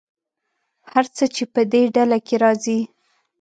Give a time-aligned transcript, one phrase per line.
[0.91, 2.79] هر څه چې په دې ډله کې راځي.